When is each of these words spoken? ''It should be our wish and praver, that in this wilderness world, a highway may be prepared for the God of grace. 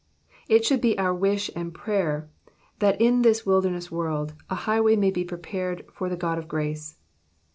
''It 0.49 0.65
should 0.65 0.81
be 0.81 0.97
our 0.97 1.13
wish 1.13 1.51
and 1.55 1.71
praver, 1.75 2.27
that 2.79 2.99
in 2.99 3.21
this 3.21 3.45
wilderness 3.45 3.91
world, 3.91 4.33
a 4.49 4.55
highway 4.65 4.95
may 4.95 5.11
be 5.11 5.23
prepared 5.23 5.85
for 5.93 6.09
the 6.09 6.17
God 6.17 6.39
of 6.39 6.47
grace. 6.47 6.97